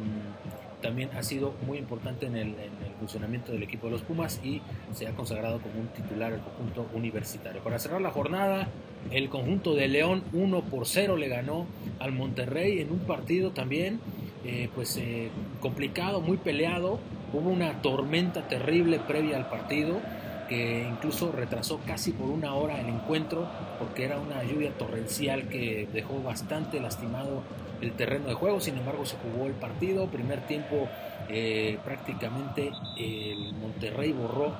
también 0.80 1.10
ha 1.16 1.22
sido 1.22 1.54
muy 1.66 1.78
importante 1.78 2.26
en 2.26 2.36
el, 2.36 2.54
funcionamiento 2.98 3.52
del 3.52 3.62
equipo 3.62 3.86
de 3.86 3.92
los 3.92 4.02
Pumas 4.02 4.40
y 4.44 4.60
se 4.92 5.06
ha 5.06 5.12
consagrado 5.12 5.58
como 5.60 5.80
un 5.80 5.88
titular 5.88 6.34
el 6.34 6.40
conjunto 6.40 6.86
universitario. 6.92 7.62
Para 7.62 7.78
cerrar 7.78 8.02
la 8.02 8.10
jornada, 8.10 8.68
el 9.10 9.28
conjunto 9.28 9.74
de 9.74 9.88
León 9.88 10.22
1 10.32 10.62
por 10.62 10.86
0 10.86 11.16
le 11.16 11.28
ganó 11.28 11.66
al 11.98 12.12
Monterrey 12.12 12.80
en 12.80 12.90
un 12.90 13.00
partido 13.00 13.50
también 13.50 14.00
eh, 14.44 14.70
pues 14.74 14.96
eh, 14.96 15.28
complicado, 15.60 16.20
muy 16.20 16.38
peleado. 16.38 16.98
Hubo 17.32 17.50
una 17.50 17.82
tormenta 17.82 18.48
terrible 18.48 18.98
previa 18.98 19.36
al 19.36 19.48
partido 19.48 20.00
que 20.48 20.88
incluso 20.88 21.30
retrasó 21.30 21.78
casi 21.86 22.10
por 22.10 22.28
una 22.28 22.54
hora 22.54 22.80
el 22.80 22.88
encuentro 22.88 23.46
porque 23.78 24.04
era 24.04 24.18
una 24.18 24.42
lluvia 24.42 24.72
torrencial 24.76 25.48
que 25.48 25.86
dejó 25.92 26.20
bastante 26.22 26.80
lastimado 26.80 27.42
el 27.80 27.92
terreno 27.92 28.26
de 28.26 28.34
juego, 28.34 28.60
sin 28.60 28.76
embargo 28.76 29.06
se 29.06 29.16
jugó 29.16 29.46
el 29.46 29.52
partido, 29.52 30.06
primer 30.08 30.40
tiempo 30.40 30.88
eh, 31.28 31.78
prácticamente 31.84 32.72
el 32.98 33.54
Monterrey 33.54 34.12
borró 34.12 34.52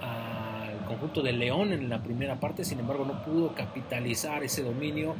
al 0.00 0.41
conjunto 0.92 1.22
de 1.22 1.32
León 1.32 1.72
en 1.72 1.88
la 1.88 2.02
primera 2.02 2.40
parte, 2.40 2.64
sin 2.64 2.80
embargo 2.80 3.04
no 3.04 3.22
pudo 3.22 3.54
capitalizar 3.54 4.42
ese 4.44 4.62
dominio 4.62 5.14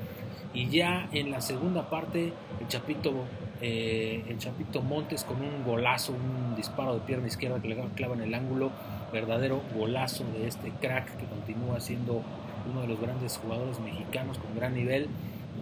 y 0.54 0.68
ya 0.68 1.08
en 1.12 1.30
la 1.30 1.40
segunda 1.40 1.88
parte 1.88 2.32
el 2.60 2.68
Chapito, 2.68 3.12
eh, 3.60 4.24
el 4.28 4.38
Chapito 4.38 4.82
Montes 4.82 5.24
con 5.24 5.40
un 5.40 5.64
golazo, 5.64 6.12
un 6.12 6.54
disparo 6.56 6.94
de 6.94 7.00
pierna 7.00 7.26
izquierda 7.26 7.60
que 7.60 7.68
le 7.68 7.76
clava 7.94 8.14
en 8.14 8.22
el 8.22 8.34
ángulo, 8.34 8.70
verdadero 9.12 9.62
golazo 9.76 10.24
de 10.38 10.46
este 10.46 10.70
crack 10.80 11.16
que 11.16 11.26
continúa 11.26 11.80
siendo 11.80 12.22
uno 12.70 12.82
de 12.82 12.86
los 12.86 13.00
grandes 13.00 13.38
jugadores 13.38 13.80
mexicanos 13.80 14.38
con 14.38 14.54
gran 14.54 14.74
nivel 14.74 15.08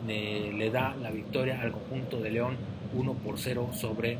le 0.07 0.71
da 0.71 0.95
la 1.01 1.11
victoria 1.11 1.61
al 1.61 1.73
conjunto 1.73 2.21
de 2.21 2.31
León 2.31 2.57
1 2.95 3.13
por 3.15 3.39
0 3.39 3.71
sobre 3.73 4.19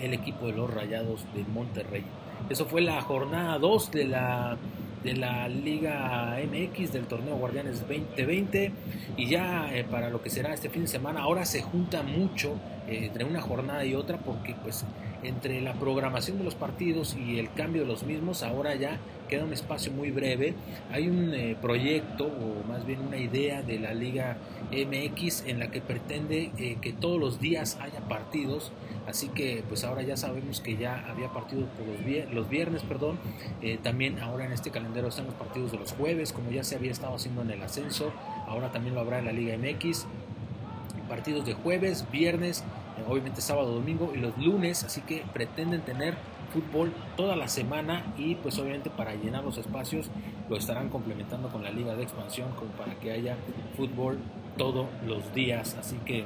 el 0.00 0.14
equipo 0.14 0.46
de 0.46 0.52
los 0.52 0.72
Rayados 0.72 1.24
de 1.34 1.44
Monterrey. 1.44 2.04
Eso 2.50 2.66
fue 2.66 2.80
la 2.80 3.00
jornada 3.00 3.58
2 3.58 3.90
de 3.92 4.04
la, 4.06 4.56
de 5.02 5.14
la 5.14 5.48
Liga 5.48 6.38
MX 6.44 6.92
del 6.92 7.06
torneo 7.06 7.36
Guardianes 7.36 7.80
2020 7.80 8.72
y 9.16 9.26
ya 9.26 9.74
eh, 9.74 9.84
para 9.84 10.10
lo 10.10 10.22
que 10.22 10.30
será 10.30 10.54
este 10.54 10.70
fin 10.70 10.82
de 10.82 10.88
semana 10.88 11.22
ahora 11.22 11.44
se 11.44 11.62
junta 11.62 12.02
mucho 12.02 12.54
eh, 12.88 13.06
entre 13.06 13.24
una 13.24 13.40
jornada 13.40 13.84
y 13.84 13.94
otra 13.94 14.18
porque 14.18 14.54
pues 14.62 14.84
entre 15.22 15.60
la 15.60 15.74
programación 15.74 16.38
de 16.38 16.44
los 16.44 16.54
partidos 16.54 17.16
y 17.16 17.38
el 17.38 17.52
cambio 17.52 17.82
de 17.82 17.88
los 17.88 18.02
mismos 18.02 18.42
ahora 18.42 18.74
ya 18.74 18.98
queda 19.28 19.44
un 19.44 19.52
espacio 19.52 19.92
muy 19.92 20.10
breve. 20.10 20.54
Hay 20.90 21.08
un 21.08 21.32
eh, 21.32 21.56
proyecto 21.60 22.26
o 22.26 22.68
más 22.68 22.84
bien 22.84 23.00
una 23.00 23.16
idea 23.16 23.62
de 23.62 23.78
la 23.78 23.94
Liga 23.94 24.36
MX 24.70 25.44
en 25.46 25.58
la 25.58 25.70
que 25.70 25.80
pretende 25.80 26.52
eh, 26.58 26.76
que 26.82 26.92
todos 26.92 27.18
los 27.18 27.40
días 27.40 27.78
haya 27.80 28.00
partidos. 28.00 28.72
Así 29.06 29.28
que 29.28 29.64
pues 29.68 29.84
ahora 29.84 30.02
ya 30.02 30.16
sabemos 30.16 30.60
que 30.60 30.76
ya 30.76 31.06
había 31.08 31.32
partidos 31.32 31.64
por 31.70 31.86
los, 31.86 32.48
viernes, 32.48 32.82
perdón. 32.82 33.18
Eh, 33.62 33.78
también 33.82 34.20
ahora 34.20 34.44
en 34.44 34.52
este 34.52 34.70
calendario 34.70 35.08
están 35.08 35.26
los 35.26 35.34
partidos 35.34 35.72
de 35.72 35.78
los 35.78 35.92
jueves, 35.92 36.32
como 36.32 36.50
ya 36.50 36.62
se 36.62 36.76
había 36.76 36.92
estado 36.92 37.14
haciendo 37.14 37.42
en 37.42 37.50
el 37.50 37.62
ascenso. 37.62 38.12
Ahora 38.46 38.70
también 38.70 38.94
lo 38.94 39.00
habrá 39.00 39.18
en 39.18 39.24
la 39.24 39.32
Liga 39.32 39.56
MX. 39.56 40.06
Partidos 41.12 41.44
de 41.44 41.52
jueves, 41.52 42.06
viernes, 42.10 42.64
obviamente 43.06 43.42
sábado, 43.42 43.74
domingo 43.74 44.12
y 44.14 44.16
los 44.16 44.34
lunes. 44.38 44.82
Así 44.82 45.02
que 45.02 45.22
pretenden 45.34 45.82
tener 45.82 46.14
fútbol 46.54 46.90
toda 47.18 47.36
la 47.36 47.48
semana 47.48 48.02
y 48.16 48.36
pues 48.36 48.58
obviamente 48.58 48.88
para 48.88 49.14
llenar 49.14 49.44
los 49.44 49.58
espacios 49.58 50.08
lo 50.48 50.56
estarán 50.56 50.88
complementando 50.88 51.50
con 51.50 51.62
la 51.62 51.70
liga 51.70 51.94
de 51.96 52.02
expansión 52.04 52.48
para 52.78 52.94
que 52.94 53.12
haya 53.12 53.36
fútbol 53.76 54.20
todos 54.56 54.86
los 55.06 55.34
días 55.34 55.76
así 55.78 55.96
que 56.06 56.24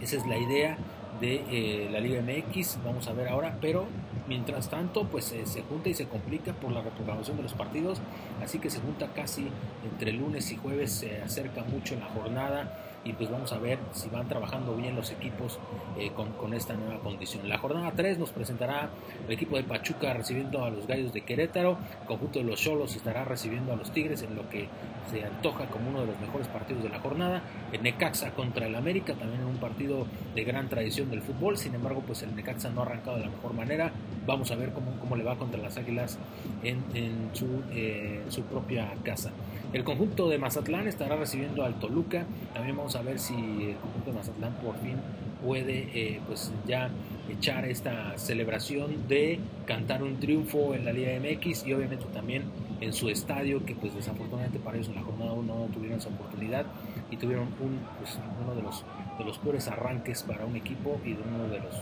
esa 0.00 0.16
es 0.16 0.26
la 0.26 0.38
idea 0.38 0.78
de 1.20 1.44
eh, 1.50 1.88
la 1.92 2.00
liga 2.00 2.22
MX 2.22 2.78
vamos 2.84 3.08
a 3.08 3.12
ver 3.12 3.28
ahora 3.28 3.58
pero 3.60 3.86
mientras 4.26 4.70
tanto 4.70 5.04
pues 5.04 5.32
eh, 5.32 5.44
se 5.44 5.62
junta 5.62 5.90
y 5.90 5.94
se 5.94 6.06
complica 6.06 6.54
por 6.54 6.72
la 6.72 6.80
reprogramación 6.80 7.36
de 7.36 7.42
los 7.42 7.52
partidos 7.52 8.00
así 8.42 8.58
que 8.58 8.70
se 8.70 8.80
junta 8.80 9.08
casi 9.14 9.48
entre 9.90 10.12
lunes 10.12 10.50
y 10.50 10.56
jueves 10.56 10.92
se 10.92 11.22
acerca 11.22 11.62
mucho 11.64 11.94
la 11.96 12.06
jornada 12.06 12.91
y 13.04 13.12
pues 13.12 13.30
vamos 13.30 13.52
a 13.52 13.58
ver 13.58 13.78
si 13.92 14.08
van 14.08 14.28
trabajando 14.28 14.74
bien 14.76 14.94
los 14.94 15.10
equipos 15.10 15.58
eh, 15.98 16.10
con, 16.12 16.54
esta 16.54 16.74
nueva 16.74 17.00
condición. 17.00 17.48
La 17.48 17.58
jornada 17.58 17.92
3 17.96 18.18
nos 18.18 18.30
presentará 18.30 18.90
el 19.26 19.32
equipo 19.32 19.56
de 19.56 19.64
Pachuca 19.64 20.12
recibiendo 20.12 20.64
a 20.64 20.70
los 20.70 20.86
Gallos 20.86 21.12
de 21.12 21.22
Querétaro, 21.22 21.78
el 22.02 22.06
conjunto 22.06 22.38
de 22.38 22.44
los 22.44 22.60
Cholos 22.60 22.94
estará 22.94 23.24
recibiendo 23.24 23.72
a 23.72 23.76
los 23.76 23.90
Tigres 23.90 24.22
en 24.22 24.34
lo 24.34 24.48
que 24.48 24.68
se 25.10 25.24
antoja 25.24 25.66
como 25.66 25.90
uno 25.90 26.02
de 26.02 26.06
los 26.06 26.20
mejores 26.20 26.46
partidos 26.48 26.82
de 26.82 26.90
la 26.90 27.00
jornada, 27.00 27.42
Necaxa 27.80 28.32
contra 28.32 28.66
el 28.66 28.74
América, 28.74 29.14
también 29.14 29.40
en 29.40 29.46
un 29.46 29.56
partido 29.56 30.06
de 30.34 30.44
gran 30.44 30.68
tradición 30.68 31.10
del 31.10 31.22
fútbol, 31.22 31.56
sin 31.56 31.74
embargo 31.74 32.02
pues 32.06 32.22
el 32.22 32.36
Necaxa 32.36 32.70
no 32.70 32.82
ha 32.82 32.86
arrancado 32.86 33.16
de 33.16 33.24
la 33.24 33.30
mejor 33.30 33.54
manera, 33.54 33.92
vamos 34.26 34.50
a 34.50 34.56
ver 34.56 34.72
cómo, 34.72 34.92
cómo 35.00 35.16
le 35.16 35.24
va 35.24 35.36
contra 35.36 35.60
las 35.60 35.76
Águilas 35.76 36.18
en, 36.62 37.30
su, 37.32 37.62
eh, 37.72 38.22
su 38.28 38.42
propia 38.42 38.92
casa. 39.02 39.32
El 39.72 39.84
conjunto 39.84 40.28
de 40.28 40.36
Mazatlán 40.36 40.86
estará 40.86 41.16
recibiendo 41.16 41.64
al 41.64 41.78
Toluca. 41.78 42.26
También 42.52 42.76
vamos 42.76 42.91
a 42.96 43.02
ver 43.02 43.18
si 43.18 43.34
el 43.34 43.76
conjunto 43.76 44.12
Mazatlán 44.12 44.54
por 44.54 44.76
fin 44.78 44.96
puede 45.44 45.88
eh, 45.94 46.20
pues 46.26 46.52
ya 46.66 46.90
echar 47.30 47.64
esta 47.64 48.16
celebración 48.18 49.08
de 49.08 49.38
cantar 49.66 50.02
un 50.02 50.18
triunfo 50.20 50.74
en 50.74 50.84
la 50.84 50.92
Liga 50.92 51.12
MX 51.18 51.66
y 51.66 51.72
obviamente 51.72 52.04
también 52.12 52.44
en 52.80 52.92
su 52.92 53.08
estadio 53.08 53.64
que 53.64 53.74
pues 53.74 53.94
desafortunadamente 53.94 54.58
para 54.58 54.76
ellos 54.76 54.88
en 54.88 54.96
la 54.96 55.02
jornada 55.02 55.32
1 55.32 55.42
no 55.54 55.66
tuvieron 55.72 55.98
esa 55.98 56.08
oportunidad 56.08 56.66
y 57.10 57.16
tuvieron 57.16 57.48
un, 57.60 57.80
pues, 57.98 58.18
uno 58.42 58.54
de 58.54 58.62
los, 58.62 58.84
de 59.18 59.24
los 59.24 59.38
peores 59.38 59.68
arranques 59.68 60.22
para 60.22 60.44
un 60.44 60.56
equipo 60.56 61.00
y 61.04 61.14
de 61.14 61.22
uno 61.22 61.48
de 61.48 61.60
los 61.60 61.74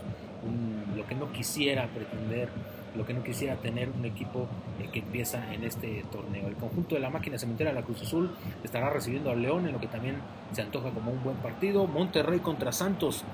lo 0.97 1.07
que 1.07 1.14
no 1.14 1.33
quisiera 1.33 1.87
pretender 1.88 2.49
lo 2.97 3.06
que 3.06 3.14
no 3.14 3.23
quisiera 3.23 3.56
tener 3.56 3.90
un 3.90 4.04
equipo 4.04 4.49
eh, 4.78 4.88
que 4.92 5.00
empieza 5.00 5.52
en 5.52 5.64
este 5.64 6.04
torneo. 6.11 6.49
El 6.49 6.56
conjunto 6.56 6.94
de 6.94 7.00
la 7.00 7.11
máquina 7.11 7.38
cementera 7.38 7.70
de 7.70 7.76
la 7.76 7.85
Cruz 7.85 8.02
Azul 8.02 8.30
estará 8.64 8.90
recibiendo 8.90 9.30
al 9.30 9.42
León 9.42 9.66
en 9.66 9.73
lo 9.73 9.80
que 9.80 9.87
también 9.87 10.16
se 10.52 10.62
antoja 10.62 10.90
como 10.90 11.11
un 11.11 11.23
buen 11.23 11.37
partido. 11.37 11.87
Monterrey 11.87 12.40
contra 12.40 12.73
Santos. 12.73 13.25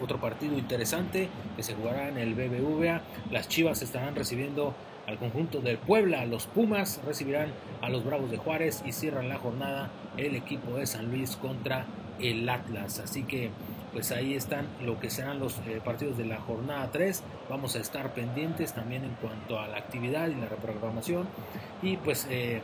Otro 0.00 0.20
partido 0.20 0.58
interesante 0.58 1.28
que 1.56 1.62
se 1.62 1.74
jugará 1.74 2.08
en 2.08 2.18
el 2.18 2.34
BBVA. 2.34 3.00
Las 3.30 3.48
Chivas 3.48 3.80
estarán 3.80 4.14
recibiendo 4.14 4.74
al 5.06 5.18
conjunto 5.18 5.60
del 5.60 5.78
Puebla. 5.78 6.26
Los 6.26 6.46
Pumas 6.46 7.00
recibirán 7.06 7.52
a 7.80 7.88
los 7.88 8.04
Bravos 8.04 8.30
de 8.30 8.36
Juárez 8.36 8.82
y 8.84 8.92
cierran 8.92 9.28
la 9.28 9.38
jornada 9.38 9.90
el 10.16 10.34
equipo 10.36 10.76
de 10.76 10.86
San 10.86 11.10
Luis 11.10 11.36
contra 11.36 11.86
el 12.20 12.48
Atlas. 12.48 12.98
Así 12.98 13.22
que 13.22 13.50
pues 13.96 14.12
ahí 14.12 14.34
están 14.34 14.66
lo 14.82 15.00
que 15.00 15.08
serán 15.08 15.38
los 15.38 15.54
eh, 15.66 15.80
partidos 15.82 16.18
de 16.18 16.26
la 16.26 16.36
jornada 16.36 16.90
3. 16.92 17.22
Vamos 17.48 17.76
a 17.76 17.78
estar 17.78 18.12
pendientes 18.12 18.74
también 18.74 19.04
en 19.04 19.14
cuanto 19.22 19.58
a 19.58 19.68
la 19.68 19.78
actividad 19.78 20.28
y 20.28 20.34
la 20.34 20.50
reprogramación 20.50 21.26
y 21.80 21.96
pues 21.96 22.26
eh, 22.28 22.60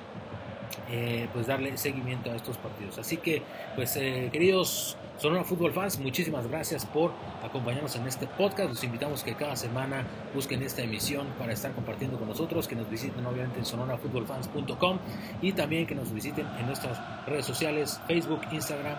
eh, 0.90 1.28
pues 1.32 1.46
darle 1.46 1.74
seguimiento 1.78 2.30
a 2.30 2.36
estos 2.36 2.58
partidos. 2.58 2.98
Así 2.98 3.16
que 3.16 3.40
pues 3.76 3.94
queridos 3.94 4.98
Sonora 5.16 5.42
Fútbol 5.44 5.72
Fans, 5.72 5.98
muchísimas 6.00 6.46
gracias 6.48 6.84
por 6.84 7.12
acompañarnos 7.42 7.96
en 7.96 8.06
este 8.06 8.26
podcast. 8.26 8.68
Los 8.68 8.84
invitamos 8.84 9.22
que 9.22 9.34
cada 9.34 9.56
semana 9.56 10.04
busquen 10.34 10.62
esta 10.62 10.82
emisión 10.82 11.28
para 11.38 11.54
estar 11.54 11.72
compartiendo 11.72 12.18
con 12.18 12.28
nosotros, 12.28 12.68
que 12.68 12.76
nos 12.76 12.90
visiten 12.90 13.24
obviamente 13.24 13.58
en 13.58 13.64
sonorafutbolfans.com 13.64 14.98
y 15.40 15.52
también 15.52 15.86
que 15.86 15.94
nos 15.94 16.12
visiten 16.12 16.46
en 16.58 16.66
nuestras 16.66 17.00
redes 17.26 17.46
sociales, 17.46 18.00
Facebook, 18.06 18.42
Instagram 18.50 18.96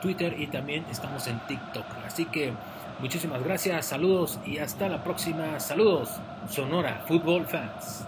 Twitter 0.00 0.34
y 0.38 0.46
también 0.46 0.84
estamos 0.90 1.26
en 1.26 1.38
TikTok. 1.46 1.86
Así 2.06 2.24
que 2.26 2.52
muchísimas 3.00 3.42
gracias, 3.42 3.86
saludos 3.86 4.38
y 4.44 4.58
hasta 4.58 4.88
la 4.88 5.02
próxima. 5.02 5.60
Saludos, 5.60 6.10
Sonora 6.48 7.02
Football 7.06 7.46
Fans. 7.46 8.04